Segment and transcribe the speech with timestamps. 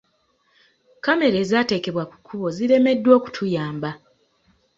[0.95, 3.89] Kkamera ezaateekebwa ku kkubo ziremeddwa okutuyamba.